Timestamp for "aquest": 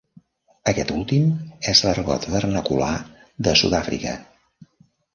0.71-0.93